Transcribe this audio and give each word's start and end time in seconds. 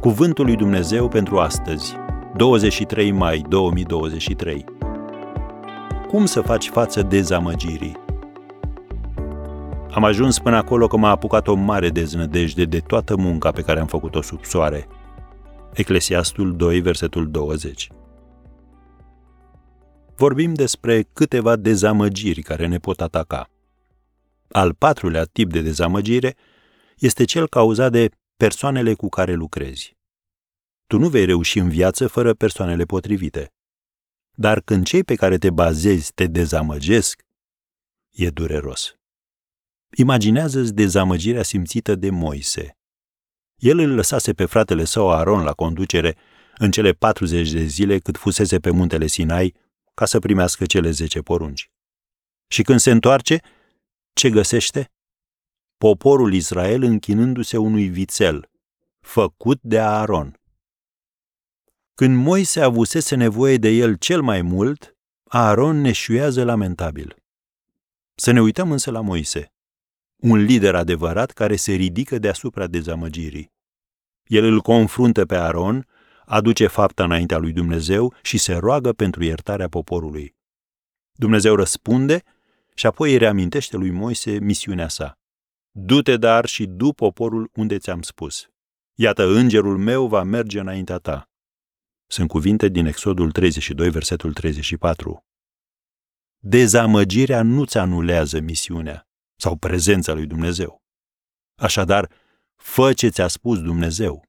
Cuvântul 0.00 0.44
lui 0.44 0.56
Dumnezeu 0.56 1.08
pentru 1.08 1.38
astăzi, 1.38 1.94
23 2.36 3.10
mai 3.10 3.44
2023. 3.48 4.64
Cum 6.08 6.26
să 6.26 6.40
faci 6.40 6.68
față 6.68 7.02
dezamăgirii? 7.02 7.96
Am 9.90 10.04
ajuns 10.04 10.38
până 10.38 10.56
acolo 10.56 10.86
că 10.86 10.96
m-a 10.96 11.10
apucat 11.10 11.48
o 11.48 11.54
mare 11.54 11.88
deznădejde 11.88 12.64
de 12.64 12.78
toată 12.78 13.16
munca 13.16 13.50
pe 13.50 13.62
care 13.62 13.80
am 13.80 13.86
făcut-o 13.86 14.22
sub 14.22 14.44
soare. 14.44 14.86
Eclesiastul 15.72 16.56
2, 16.56 16.80
versetul 16.80 17.30
20. 17.30 17.88
Vorbim 20.16 20.54
despre 20.54 21.08
câteva 21.12 21.56
dezamăgiri 21.56 22.42
care 22.42 22.66
ne 22.66 22.78
pot 22.78 23.00
ataca. 23.00 23.50
Al 24.50 24.74
patrulea 24.74 25.24
tip 25.24 25.52
de 25.52 25.60
dezamăgire 25.60 26.36
este 26.98 27.24
cel 27.24 27.48
cauzat 27.48 27.92
de 27.92 28.08
persoanele 28.38 28.94
cu 28.94 29.08
care 29.08 29.32
lucrezi. 29.32 29.96
Tu 30.86 30.98
nu 30.98 31.08
vei 31.08 31.24
reuși 31.24 31.58
în 31.58 31.68
viață 31.68 32.06
fără 32.06 32.34
persoanele 32.34 32.84
potrivite. 32.84 33.52
Dar 34.36 34.60
când 34.60 34.86
cei 34.86 35.04
pe 35.04 35.14
care 35.14 35.38
te 35.38 35.50
bazezi 35.50 36.12
te 36.12 36.26
dezamăgesc, 36.26 37.22
e 38.10 38.30
dureros. 38.30 38.96
Imaginează-ți 39.96 40.74
dezamăgirea 40.74 41.42
simțită 41.42 41.94
de 41.94 42.10
Moise. 42.10 42.78
El 43.56 43.78
îl 43.78 43.94
lăsase 43.94 44.32
pe 44.32 44.44
fratele 44.44 44.84
său 44.84 45.12
Aron 45.12 45.42
la 45.42 45.52
conducere 45.52 46.16
în 46.58 46.70
cele 46.70 46.92
40 46.92 47.50
de 47.50 47.64
zile 47.64 47.98
cât 47.98 48.16
fusese 48.16 48.58
pe 48.58 48.70
muntele 48.70 49.06
Sinai 49.06 49.54
ca 49.94 50.04
să 50.04 50.18
primească 50.18 50.66
cele 50.66 50.90
10 50.90 51.20
porunci. 51.20 51.70
Și 52.48 52.62
când 52.62 52.80
se 52.80 52.90
întoarce, 52.90 53.40
ce 54.12 54.30
găsește? 54.30 54.92
Poporul 55.78 56.34
Israel 56.34 56.82
închinându-se 56.82 57.56
unui 57.56 57.88
vițel, 57.88 58.50
făcut 59.00 59.58
de 59.62 59.78
Aaron. 59.78 60.40
Când 61.94 62.16
Moise 62.16 62.60
avusese 62.60 63.14
nevoie 63.14 63.56
de 63.56 63.68
el 63.68 63.94
cel 63.94 64.22
mai 64.22 64.42
mult, 64.42 64.96
Aaron 65.24 65.80
neșuiază 65.80 66.44
lamentabil. 66.44 67.16
Să 68.14 68.30
ne 68.30 68.40
uităm 68.40 68.72
însă 68.72 68.90
la 68.90 69.00
Moise, 69.00 69.52
un 70.16 70.36
lider 70.36 70.74
adevărat 70.74 71.30
care 71.30 71.56
se 71.56 71.72
ridică 71.72 72.18
deasupra 72.18 72.66
dezamăgirii. 72.66 73.52
El 74.24 74.44
îl 74.44 74.60
confruntă 74.60 75.26
pe 75.26 75.36
Aaron, 75.36 75.86
aduce 76.24 76.66
fapta 76.66 77.04
înaintea 77.04 77.38
lui 77.38 77.52
Dumnezeu 77.52 78.14
și 78.22 78.38
se 78.38 78.54
roagă 78.54 78.92
pentru 78.92 79.24
iertarea 79.24 79.68
poporului. 79.68 80.36
Dumnezeu 81.12 81.54
răspunde 81.54 82.22
și 82.74 82.86
apoi 82.86 83.10
îi 83.10 83.18
reamintește 83.18 83.76
lui 83.76 83.90
Moise 83.90 84.38
misiunea 84.38 84.88
sa. 84.88 85.18
Du-te 85.70 86.16
dar 86.16 86.46
și 86.46 86.66
du 86.66 86.92
poporul 86.92 87.50
unde 87.54 87.78
ți-am 87.78 88.02
spus. 88.02 88.48
Iată, 88.94 89.24
îngerul 89.24 89.78
meu 89.78 90.08
va 90.08 90.22
merge 90.22 90.60
înaintea 90.60 90.98
ta. 90.98 91.30
Sunt 92.06 92.28
cuvinte 92.28 92.68
din 92.68 92.86
Exodul 92.86 93.32
32, 93.32 93.90
versetul 93.90 94.32
34. 94.32 95.24
Dezamăgirea 96.38 97.42
nu-ți 97.42 97.78
anulează 97.78 98.40
misiunea 98.40 99.08
sau 99.36 99.56
prezența 99.56 100.12
lui 100.12 100.26
Dumnezeu. 100.26 100.82
Așadar, 101.54 102.12
fă 102.54 102.92
ce 102.92 103.08
ți-a 103.08 103.28
spus 103.28 103.58
Dumnezeu. 103.60 104.24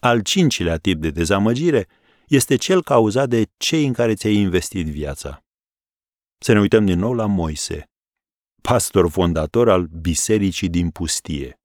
Al 0.00 0.22
cincilea 0.22 0.78
tip 0.78 1.00
de 1.00 1.10
dezamăgire 1.10 1.88
este 2.26 2.56
cel 2.56 2.82
cauzat 2.82 3.28
de 3.28 3.50
cei 3.56 3.86
în 3.86 3.92
care 3.92 4.14
ți-ai 4.14 4.34
investit 4.34 4.86
viața. 4.86 5.44
Să 6.38 6.52
ne 6.52 6.60
uităm 6.60 6.86
din 6.86 6.98
nou 6.98 7.12
la 7.14 7.26
Moise, 7.26 7.90
pastor 8.68 9.10
fondator 9.10 9.70
al 9.70 9.88
bisericii 10.00 10.68
din 10.68 10.90
pustie. 10.90 11.60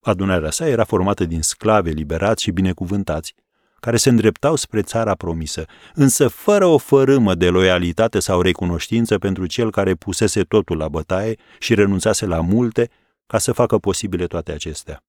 Adunarea 0.00 0.50
sa 0.50 0.68
era 0.68 0.84
formată 0.84 1.24
din 1.24 1.42
sclave 1.42 1.90
liberați 1.90 2.42
și 2.42 2.50
binecuvântați, 2.50 3.34
care 3.78 3.96
se 3.96 4.08
îndreptau 4.08 4.54
spre 4.54 4.82
țara 4.82 5.14
promisă, 5.14 5.64
însă 5.94 6.28
fără 6.28 6.66
o 6.66 6.78
fărâmă 6.78 7.34
de 7.34 7.48
loialitate 7.48 8.18
sau 8.18 8.40
recunoștință 8.40 9.18
pentru 9.18 9.46
cel 9.46 9.70
care 9.70 9.94
pusese 9.94 10.42
totul 10.42 10.76
la 10.76 10.88
bătaie 10.88 11.36
și 11.58 11.74
renunțase 11.74 12.26
la 12.26 12.40
multe 12.40 12.90
ca 13.26 13.38
să 13.38 13.52
facă 13.52 13.78
posibile 13.78 14.26
toate 14.26 14.52
acestea. 14.52 15.04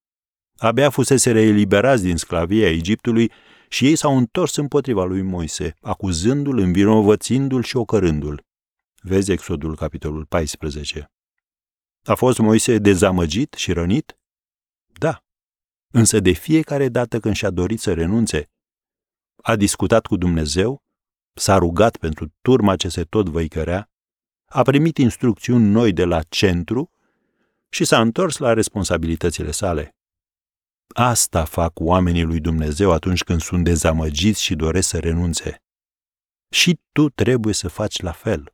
Abia 0.58 0.90
fusese 0.90 1.30
eliberați 1.30 2.04
din 2.04 2.18
sclavia 2.18 2.70
Egiptului 2.70 3.32
și 3.70 3.86
ei 3.86 3.96
s-au 3.96 4.18
întors 4.18 4.56
împotriva 4.56 5.04
lui 5.04 5.22
Moise, 5.22 5.76
acuzându-l, 5.82 6.58
învinovățindu-l 6.58 7.64
și 7.64 7.78
ocărându-l. 7.78 8.50
Vezi 9.04 9.32
Exodul, 9.32 9.76
capitolul 9.76 10.26
14. 10.26 11.12
A 12.04 12.16
fost 12.16 12.38
Moise 12.38 12.78
dezamăgit 12.78 13.54
și 13.54 13.74
rănit? 13.74 14.20
Da. 14.86 15.24
Însă 15.94 16.20
de 16.20 16.32
fiecare 16.32 16.90
dată 16.90 17.20
când 17.20 17.36
și-a 17.36 17.50
dorit 17.50 17.80
să 17.80 17.94
renunțe, 17.94 18.52
a 19.36 19.56
discutat 19.56 20.06
cu 20.06 20.18
Dumnezeu, 20.18 20.84
s-a 21.34 21.58
rugat 21.58 21.98
pentru 21.98 22.34
turma 22.42 22.76
ce 22.76 22.90
se 22.90 23.04
tot 23.04 23.30
văicărea, 23.30 23.90
a 24.46 24.62
primit 24.62 24.98
instrucțiuni 24.98 25.66
noi 25.66 25.94
de 25.94 26.06
la 26.06 26.22
centru 26.24 26.92
și 27.70 27.86
s-a 27.86 28.02
întors 28.02 28.38
la 28.38 28.54
responsabilitățile 28.54 29.52
sale. 29.52 29.96
Asta 30.88 31.46
fac 31.46 31.80
oamenii 31.80 32.24
lui 32.24 32.40
Dumnezeu 32.40 32.92
atunci 32.92 33.24
când 33.24 33.42
sunt 33.42 33.64
dezamăgiți 33.64 34.44
și 34.44 34.56
doresc 34.56 34.88
să 34.88 35.00
renunțe. 35.00 35.64
Și 36.50 36.80
tu 36.92 37.10
trebuie 37.10 37.54
să 37.54 37.68
faci 37.68 38.02
la 38.02 38.12
fel. 38.12 38.54